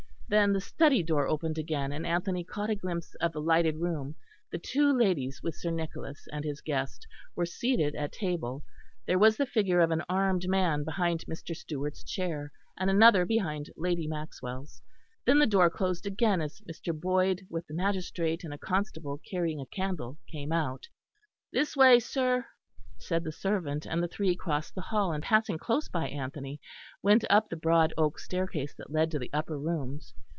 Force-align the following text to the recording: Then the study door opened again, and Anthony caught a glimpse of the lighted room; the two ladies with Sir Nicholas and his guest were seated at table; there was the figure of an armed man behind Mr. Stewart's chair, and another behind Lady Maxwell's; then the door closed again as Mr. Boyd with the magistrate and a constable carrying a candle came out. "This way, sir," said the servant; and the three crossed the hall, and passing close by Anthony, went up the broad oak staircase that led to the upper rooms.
Then 0.31 0.53
the 0.53 0.61
study 0.61 1.03
door 1.03 1.27
opened 1.27 1.57
again, 1.57 1.91
and 1.91 2.07
Anthony 2.07 2.45
caught 2.45 2.69
a 2.69 2.75
glimpse 2.75 3.15
of 3.15 3.33
the 3.33 3.41
lighted 3.41 3.75
room; 3.79 4.15
the 4.49 4.57
two 4.59 4.93
ladies 4.93 5.41
with 5.43 5.55
Sir 5.57 5.71
Nicholas 5.71 6.25
and 6.31 6.45
his 6.45 6.61
guest 6.61 7.05
were 7.35 7.45
seated 7.45 7.95
at 7.95 8.13
table; 8.13 8.63
there 9.05 9.19
was 9.19 9.35
the 9.35 9.45
figure 9.45 9.81
of 9.81 9.91
an 9.91 10.03
armed 10.07 10.47
man 10.47 10.85
behind 10.85 11.25
Mr. 11.25 11.53
Stewart's 11.53 12.01
chair, 12.01 12.53
and 12.77 12.89
another 12.89 13.25
behind 13.25 13.71
Lady 13.75 14.07
Maxwell's; 14.07 14.81
then 15.25 15.37
the 15.37 15.45
door 15.45 15.69
closed 15.69 16.05
again 16.05 16.39
as 16.39 16.61
Mr. 16.61 16.97
Boyd 16.97 17.45
with 17.49 17.67
the 17.67 17.73
magistrate 17.73 18.45
and 18.45 18.53
a 18.53 18.57
constable 18.57 19.19
carrying 19.29 19.59
a 19.59 19.65
candle 19.65 20.17
came 20.31 20.53
out. 20.53 20.87
"This 21.51 21.75
way, 21.75 21.99
sir," 21.99 22.45
said 22.97 23.23
the 23.23 23.31
servant; 23.31 23.83
and 23.87 24.03
the 24.03 24.07
three 24.07 24.35
crossed 24.35 24.75
the 24.75 24.81
hall, 24.81 25.11
and 25.11 25.23
passing 25.23 25.57
close 25.57 25.89
by 25.89 26.07
Anthony, 26.07 26.61
went 27.01 27.25
up 27.31 27.49
the 27.49 27.55
broad 27.55 27.91
oak 27.97 28.19
staircase 28.19 28.75
that 28.75 28.91
led 28.91 29.09
to 29.09 29.17
the 29.17 29.33
upper 29.33 29.59
rooms. 29.59 30.13